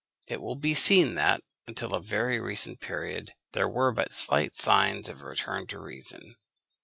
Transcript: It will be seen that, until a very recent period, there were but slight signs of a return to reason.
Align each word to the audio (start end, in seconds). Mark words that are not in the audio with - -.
It 0.25 0.41
will 0.41 0.55
be 0.55 0.73
seen 0.73 1.13
that, 1.13 1.43
until 1.67 1.93
a 1.93 2.01
very 2.01 2.39
recent 2.39 2.79
period, 2.79 3.33
there 3.51 3.69
were 3.69 3.91
but 3.91 4.13
slight 4.13 4.55
signs 4.55 5.07
of 5.09 5.21
a 5.21 5.25
return 5.27 5.67
to 5.67 5.79
reason. 5.79 6.37